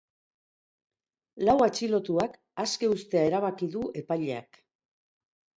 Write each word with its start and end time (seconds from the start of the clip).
Lau 1.45 1.53
atxilotuak 1.65 2.39
aske 2.65 2.91
uztea 2.95 3.23
erabaki 3.33 3.71
du 3.77 3.85
epaileak. 4.03 4.63